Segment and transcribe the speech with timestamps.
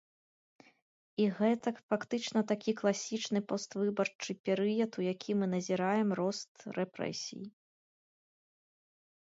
[1.25, 7.45] І гэта фактычна такі класічны поствыбарчы перыяд, у які мы назіраем рост рэпрэсій.